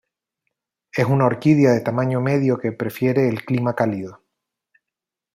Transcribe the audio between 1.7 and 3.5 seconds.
de tamaño medio que prefiere el